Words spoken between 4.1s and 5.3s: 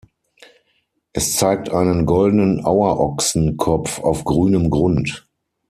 grünem Grund.